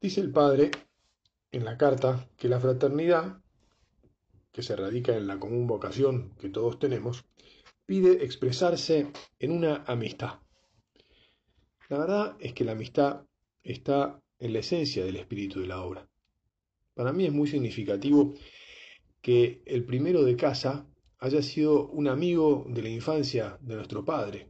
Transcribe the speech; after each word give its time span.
Dice 0.00 0.20
el 0.20 0.30
padre 0.30 0.70
en 1.50 1.64
la 1.64 1.76
carta 1.76 2.30
que 2.36 2.48
la 2.48 2.60
fraternidad, 2.60 3.42
que 4.52 4.62
se 4.62 4.76
radica 4.76 5.16
en 5.16 5.26
la 5.26 5.40
común 5.40 5.66
vocación 5.66 6.36
que 6.38 6.48
todos 6.48 6.78
tenemos, 6.78 7.24
pide 7.84 8.24
expresarse 8.24 9.10
en 9.40 9.50
una 9.50 9.82
amistad. 9.88 10.38
La 11.88 11.98
verdad 11.98 12.36
es 12.38 12.52
que 12.52 12.64
la 12.64 12.72
amistad 12.72 13.24
está 13.64 14.22
en 14.38 14.52
la 14.52 14.60
esencia 14.60 15.04
del 15.04 15.16
espíritu 15.16 15.60
de 15.60 15.66
la 15.66 15.82
obra. 15.82 16.08
Para 16.94 17.12
mí 17.12 17.26
es 17.26 17.32
muy 17.32 17.48
significativo 17.48 18.34
que 19.20 19.62
el 19.66 19.84
primero 19.84 20.22
de 20.22 20.36
casa 20.36 20.86
haya 21.18 21.42
sido 21.42 21.88
un 21.88 22.06
amigo 22.06 22.64
de 22.68 22.82
la 22.82 22.88
infancia 22.88 23.58
de 23.62 23.74
nuestro 23.74 24.04
padre, 24.04 24.48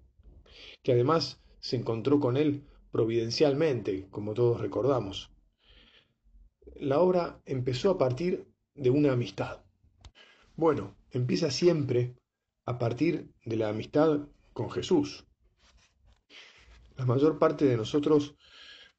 que 0.82 0.92
además 0.92 1.40
se 1.58 1.76
encontró 1.76 2.20
con 2.20 2.36
él 2.36 2.64
providencialmente, 2.92 4.08
como 4.10 4.34
todos 4.34 4.60
recordamos. 4.60 5.30
La 6.76 7.00
obra 7.00 7.40
empezó 7.46 7.90
a 7.90 7.98
partir 7.98 8.46
de 8.74 8.90
una 8.90 9.12
amistad. 9.12 9.60
Bueno, 10.56 10.96
empieza 11.10 11.50
siempre 11.50 12.14
a 12.64 12.78
partir 12.78 13.30
de 13.44 13.56
la 13.56 13.68
amistad 13.68 14.28
con 14.52 14.70
Jesús. 14.70 15.26
La 16.96 17.06
mayor 17.06 17.38
parte 17.38 17.64
de 17.64 17.76
nosotros 17.76 18.34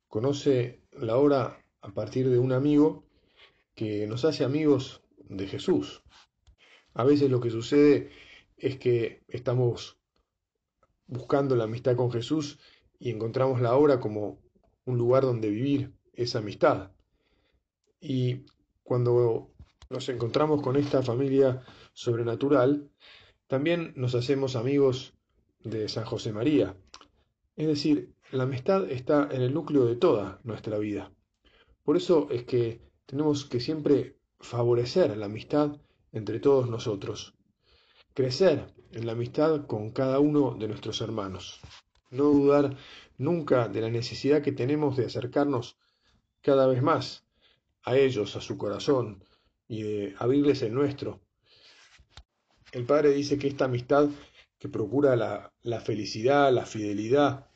conoce 0.08 0.82
la 0.92 1.18
obra 1.18 1.64
a 1.82 1.94
partir 1.94 2.30
de 2.30 2.40
un 2.40 2.52
amigo 2.52 3.04
que 3.76 4.08
nos 4.08 4.26
hace 4.26 4.44
amigos 4.44 5.02
de 5.18 5.48
Jesús. 5.48 6.02
A 6.94 7.04
veces 7.04 7.30
lo 7.30 7.40
que 7.40 7.52
sucede 7.52 8.10
es 8.58 8.78
que 8.78 9.24
estamos 9.28 9.98
buscando 11.08 11.56
la 11.56 11.66
amistad 11.66 11.96
con 11.96 12.12
Jesús 12.12 12.60
y 13.00 13.10
encontramos 13.10 13.62
la 13.62 13.76
obra 13.76 14.00
como 14.00 14.40
un 14.86 14.98
lugar 14.98 15.24
donde 15.24 15.50
vivir 15.50 15.94
esa 16.14 16.40
amistad. 16.40 16.92
Y 18.02 18.46
cuando 18.84 19.52
nos 19.90 20.08
encontramos 20.10 20.62
con 20.62 20.76
esta 20.76 21.02
familia 21.02 21.62
sobrenatural, 21.94 22.90
también 23.48 23.94
nos 23.96 24.16
hacemos 24.16 24.56
amigos 24.56 25.14
de 25.60 25.90
San 25.90 26.06
José 26.06 26.32
María. 26.32 26.76
Es 27.56 27.68
decir, 27.68 28.14
la 28.32 28.44
amistad 28.44 28.90
está 28.90 29.28
en 29.32 29.42
el 29.42 29.54
núcleo 29.54 29.86
de 29.86 29.96
toda 29.96 30.40
nuestra 30.44 30.78
vida. 30.78 31.12
Por 31.84 31.98
eso 31.98 32.28
es 32.30 32.44
que 32.44 32.82
tenemos 33.06 33.46
que 33.46 33.60
siempre 33.60 34.18
favorecer 34.40 35.18
la 35.18 35.26
amistad 35.26 35.82
entre 36.12 36.40
todos 36.40 36.70
nosotros, 36.70 37.36
crecer 38.14 38.74
en 38.92 39.06
la 39.06 39.14
amistad 39.14 39.66
con 39.66 39.92
cada 39.92 40.20
uno 40.20 40.56
de 40.56 40.68
nuestros 40.68 41.02
hermanos, 41.02 41.60
no 42.12 42.26
dudar 42.26 42.78
nunca 43.18 43.68
de 43.68 43.82
la 43.82 43.90
necesidad 43.90 44.42
que 44.42 44.52
tenemos 44.52 44.96
de 44.96 45.06
acercarnos 45.06 45.78
cada 46.42 46.68
vez 46.68 46.82
más 46.82 47.26
a 47.84 47.98
ellos, 47.98 48.36
a 48.36 48.42
su 48.42 48.58
corazón, 48.58 49.24
y 49.68 49.84
de 49.84 50.16
abrirles 50.18 50.62
el 50.62 50.74
nuestro. 50.74 51.22
El 52.72 52.86
Padre 52.86 53.12
dice 53.12 53.38
que 53.38 53.48
esta 53.48 53.66
amistad 53.66 54.10
que 54.58 54.70
procura 54.70 55.16
la, 55.16 55.54
la 55.62 55.80
felicidad, 55.80 56.52
la 56.52 56.66
fidelidad, 56.66 57.48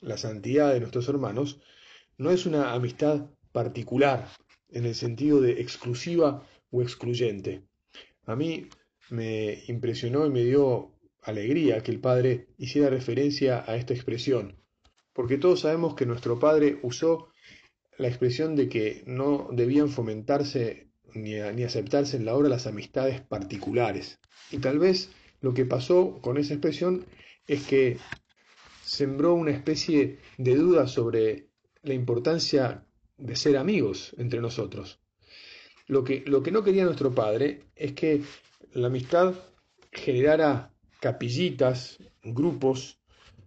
la 0.00 0.16
santidad 0.16 0.72
de 0.72 0.80
nuestros 0.80 1.08
hermanos, 1.08 1.60
no 2.18 2.30
es 2.30 2.46
una 2.46 2.72
amistad 2.72 3.30
particular, 3.52 4.28
en 4.68 4.86
el 4.86 4.94
sentido 4.94 5.40
de 5.40 5.60
exclusiva 5.60 6.46
o 6.70 6.82
excluyente. 6.82 7.64
A 8.26 8.36
mí 8.36 8.68
me 9.10 9.64
impresionó 9.66 10.26
y 10.26 10.30
me 10.30 10.44
dio 10.44 10.94
alegría 11.22 11.82
que 11.82 11.90
el 11.90 12.00
Padre 12.00 12.48
hiciera 12.58 12.90
referencia 12.90 13.64
a 13.66 13.76
esta 13.76 13.94
expresión, 13.94 14.56
porque 15.12 15.38
todos 15.38 15.60
sabemos 15.60 15.94
que 15.94 16.06
nuestro 16.06 16.38
Padre 16.38 16.78
usó 16.82 17.28
la 18.00 18.08
expresión 18.08 18.56
de 18.56 18.70
que 18.70 19.02
no 19.06 19.48
debían 19.52 19.90
fomentarse 19.90 20.88
ni, 21.12 21.34
ni 21.54 21.64
aceptarse 21.64 22.16
en 22.16 22.24
la 22.24 22.34
obra 22.34 22.48
las 22.48 22.66
amistades 22.66 23.20
particulares. 23.20 24.18
Y 24.50 24.58
tal 24.58 24.78
vez 24.78 25.10
lo 25.42 25.52
que 25.52 25.66
pasó 25.66 26.18
con 26.22 26.38
esa 26.38 26.54
expresión 26.54 27.04
es 27.46 27.66
que 27.66 27.98
sembró 28.82 29.34
una 29.34 29.50
especie 29.50 30.18
de 30.38 30.54
duda 30.54 30.88
sobre 30.88 31.48
la 31.82 31.92
importancia 31.92 32.86
de 33.18 33.36
ser 33.36 33.58
amigos 33.58 34.14
entre 34.16 34.40
nosotros. 34.40 34.98
Lo 35.86 36.02
que, 36.02 36.24
lo 36.26 36.42
que 36.42 36.52
no 36.52 36.64
quería 36.64 36.84
nuestro 36.84 37.14
padre 37.14 37.64
es 37.76 37.92
que 37.92 38.22
la 38.72 38.86
amistad 38.86 39.34
generara 39.92 40.72
capillitas, 41.00 41.98
grupos, 42.22 42.98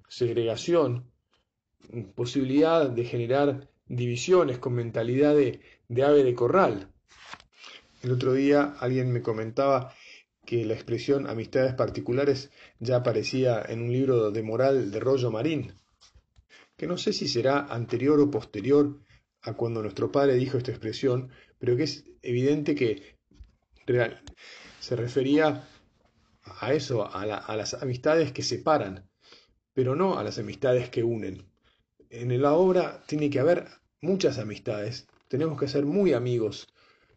segregación, 0.07 1.11
posibilidad 2.13 2.87
de 2.87 3.05
generar 3.05 3.72
divisiones 3.87 4.59
con 4.59 4.73
mentalidad 4.73 5.35
de, 5.35 5.61
de 5.87 6.03
ave 6.03 6.23
de 6.23 6.35
corral. 6.35 6.89
El 8.01 8.11
otro 8.11 8.33
día 8.33 8.75
alguien 8.79 9.11
me 9.11 9.21
comentaba 9.21 9.93
que 10.45 10.65
la 10.65 10.73
expresión 10.73 11.27
amistades 11.27 11.73
particulares 11.73 12.51
ya 12.79 12.97
aparecía 12.97 13.63
en 13.67 13.81
un 13.81 13.93
libro 13.93 14.31
de 14.31 14.43
moral 14.43 14.91
de 14.91 14.99
Rollo 14.99 15.31
Marín, 15.31 15.73
que 16.75 16.87
no 16.87 16.97
sé 16.97 17.13
si 17.13 17.27
será 17.27 17.59
anterior 17.69 18.19
o 18.19 18.29
posterior 18.29 18.99
a 19.41 19.53
cuando 19.53 19.81
nuestro 19.81 20.11
padre 20.11 20.35
dijo 20.35 20.57
esta 20.57 20.71
expresión, 20.71 21.29
pero 21.59 21.77
que 21.77 21.83
es 21.83 22.05
evidente 22.21 22.75
que 22.75 23.17
se 24.79 24.95
refería 24.95 25.67
a 26.43 26.73
eso, 26.73 27.09
a, 27.13 27.25
la, 27.25 27.37
a, 27.37 27.55
las 27.55 27.73
amistades 27.75 28.31
que 28.31 28.43
separan, 28.43 29.09
pero 29.73 29.95
no 29.95 30.17
a 30.17 30.23
las 30.23 30.39
amistades 30.39 30.89
que 30.89 31.03
unen. 31.03 31.52
En 32.15 32.39
la 32.43 32.53
obra 32.53 33.01
tiene 33.07 33.31
que 33.31 33.39
haber 33.39 33.67
muchas 33.99 34.37
amistades, 34.37 35.07
tenemos 35.29 35.59
que 35.59 35.67
ser 35.67 35.83
muy 35.83 36.13
amigos, 36.13 36.67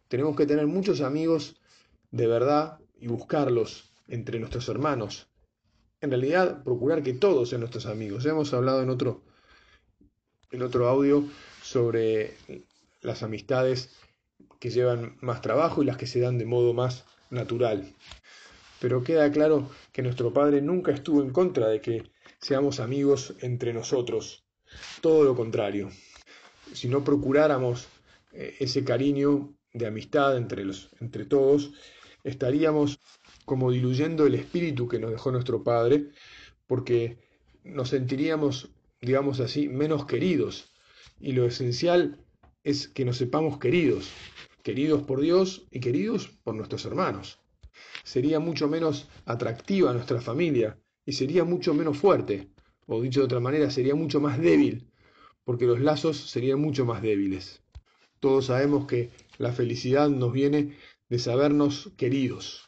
tenemos 0.07 0.35
que 0.35 0.47
tener 0.47 0.65
muchos 0.65 1.01
amigos 1.01 1.61
de 2.09 2.25
verdad 2.25 2.79
y 2.99 3.05
buscarlos 3.05 3.93
entre 4.07 4.39
nuestros 4.39 4.67
hermanos. 4.69 5.29
En 6.01 6.09
realidad, 6.09 6.63
procurar 6.63 7.03
que 7.03 7.13
todos 7.13 7.49
sean 7.49 7.61
nuestros 7.61 7.85
amigos. 7.85 8.25
Hemos 8.25 8.55
hablado 8.55 8.81
en 8.81 8.89
otro, 8.89 9.21
en 10.49 10.63
otro 10.63 10.87
audio 10.87 11.25
sobre 11.61 12.33
las 13.03 13.21
amistades 13.21 13.91
que 14.59 14.71
llevan 14.71 15.15
más 15.21 15.43
trabajo 15.43 15.83
y 15.83 15.85
las 15.85 15.97
que 15.97 16.07
se 16.07 16.21
dan 16.21 16.39
de 16.39 16.45
modo 16.47 16.73
más 16.73 17.05
natural. 17.29 17.93
Pero 18.81 19.03
queda 19.03 19.31
claro 19.31 19.69
que 19.91 20.01
nuestro 20.01 20.33
Padre 20.33 20.63
nunca 20.63 20.91
estuvo 20.91 21.21
en 21.21 21.29
contra 21.29 21.67
de 21.67 21.81
que 21.81 22.09
seamos 22.39 22.79
amigos 22.79 23.35
entre 23.41 23.73
nosotros. 23.73 24.46
Todo 25.01 25.23
lo 25.23 25.35
contrario. 25.35 25.89
Si 26.73 26.87
no 26.87 27.03
procuráramos 27.03 27.87
eh, 28.31 28.55
ese 28.59 28.83
cariño 28.83 29.53
de 29.73 29.87
amistad 29.87 30.37
entre, 30.37 30.65
los, 30.65 30.89
entre 30.99 31.25
todos, 31.25 31.71
estaríamos 32.23 32.99
como 33.45 33.71
diluyendo 33.71 34.25
el 34.25 34.35
espíritu 34.35 34.87
que 34.87 34.99
nos 34.99 35.11
dejó 35.11 35.31
nuestro 35.31 35.63
Padre, 35.63 36.09
porque 36.65 37.17
nos 37.63 37.89
sentiríamos, 37.89 38.69
digamos 39.01 39.39
así, 39.39 39.69
menos 39.69 40.05
queridos. 40.05 40.73
Y 41.19 41.31
lo 41.31 41.45
esencial 41.45 42.19
es 42.63 42.87
que 42.87 43.05
nos 43.05 43.17
sepamos 43.17 43.59
queridos, 43.59 44.09
queridos 44.63 45.03
por 45.03 45.21
Dios 45.21 45.65
y 45.71 45.79
queridos 45.79 46.27
por 46.43 46.55
nuestros 46.55 46.85
hermanos. 46.85 47.39
Sería 48.03 48.39
mucho 48.39 48.67
menos 48.67 49.07
atractiva 49.25 49.93
nuestra 49.93 50.19
familia 50.19 50.77
y 51.05 51.13
sería 51.13 51.43
mucho 51.43 51.73
menos 51.73 51.97
fuerte, 51.97 52.49
o 52.87 53.01
dicho 53.01 53.19
de 53.19 53.25
otra 53.25 53.39
manera, 53.39 53.69
sería 53.69 53.95
mucho 53.95 54.19
más 54.19 54.39
débil, 54.39 54.89
porque 55.43 55.65
los 55.65 55.79
lazos 55.79 56.17
serían 56.17 56.59
mucho 56.59 56.85
más 56.85 57.01
débiles. 57.01 57.61
Todos 58.19 58.47
sabemos 58.47 58.87
que 58.87 59.11
la 59.37 59.53
felicidad 59.53 60.09
nos 60.09 60.33
viene 60.33 60.75
de 61.09 61.19
sabernos 61.19 61.91
queridos. 61.97 62.67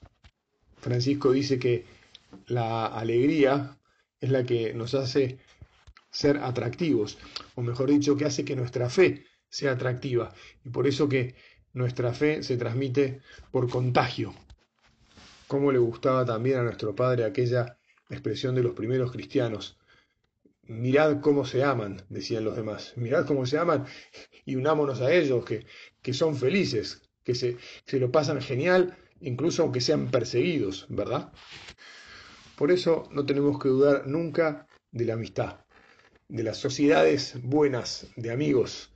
Francisco 0.77 1.31
dice 1.31 1.59
que 1.59 1.85
la 2.47 2.85
alegría 2.85 3.77
es 4.21 4.29
la 4.29 4.43
que 4.43 4.73
nos 4.73 4.93
hace 4.93 5.39
ser 6.11 6.37
atractivos, 6.37 7.17
o 7.55 7.61
mejor 7.61 7.89
dicho, 7.89 8.15
que 8.15 8.25
hace 8.25 8.45
que 8.45 8.55
nuestra 8.55 8.89
fe 8.89 9.25
sea 9.49 9.73
atractiva, 9.73 10.33
y 10.63 10.69
por 10.69 10.87
eso 10.87 11.09
que 11.09 11.35
nuestra 11.73 12.13
fe 12.13 12.43
se 12.43 12.57
transmite 12.57 13.21
por 13.51 13.69
contagio. 13.69 14.33
Cómo 15.47 15.71
le 15.71 15.79
gustaba 15.79 16.25
también 16.25 16.59
a 16.59 16.63
nuestro 16.63 16.95
Padre 16.95 17.25
aquella 17.25 17.77
expresión 18.09 18.55
de 18.55 18.63
los 18.63 18.73
primeros 18.73 19.11
cristianos. 19.11 19.79
Mirad 20.69 21.19
cómo 21.19 21.45
se 21.45 21.63
aman, 21.63 22.05
decían 22.09 22.45
los 22.45 22.55
demás. 22.55 22.93
Mirad 22.95 23.25
cómo 23.25 23.47
se 23.47 23.57
aman 23.57 23.87
y 24.45 24.55
unámonos 24.55 25.01
a 25.01 25.11
ellos, 25.11 25.43
que, 25.43 25.65
que 26.03 26.13
son 26.13 26.35
felices, 26.35 27.01
que 27.23 27.33
se, 27.33 27.57
se 27.87 27.99
lo 27.99 28.11
pasan 28.11 28.39
genial, 28.39 28.95
incluso 29.19 29.63
aunque 29.63 29.81
sean 29.81 30.11
perseguidos, 30.11 30.85
¿verdad? 30.89 31.33
Por 32.55 32.71
eso 32.71 33.09
no 33.11 33.25
tenemos 33.25 33.57
que 33.57 33.69
dudar 33.69 34.05
nunca 34.05 34.67
de 34.91 35.05
la 35.05 35.13
amistad, 35.13 35.65
de 36.27 36.43
las 36.43 36.57
sociedades 36.57 37.41
buenas 37.41 38.05
de 38.15 38.31
amigos 38.31 38.93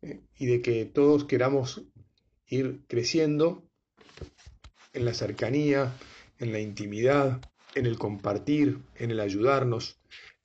eh, 0.00 0.20
y 0.38 0.46
de 0.46 0.62
que 0.62 0.86
todos 0.86 1.26
queramos 1.26 1.82
ir 2.46 2.80
creciendo 2.88 3.68
en 4.94 5.04
la 5.04 5.12
cercanía, 5.12 5.92
en 6.38 6.52
la 6.52 6.60
intimidad, 6.60 7.42
en 7.74 7.84
el 7.84 7.98
compartir, 7.98 8.78
en 8.94 9.10
el 9.10 9.20
ayudarnos, 9.20 10.00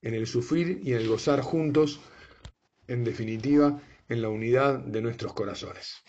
en 0.05 0.13
el 0.13 0.27
sufrir 0.27 0.79
y 0.83 0.93
en 0.93 0.99
el 0.99 1.09
gozar 1.09 1.41
juntos, 1.41 1.99
en 2.87 3.03
definitiva, 3.03 3.81
en 4.07 4.21
la 4.21 4.29
unidad 4.29 4.79
de 4.79 5.01
nuestros 5.01 5.33
corazones. 5.33 6.03